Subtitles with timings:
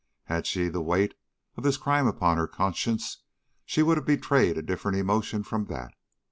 [0.23, 1.13] Had she had the weight
[1.55, 3.19] of this crime upon her conscience,
[3.67, 5.93] she would have betrayed a different emotion from that.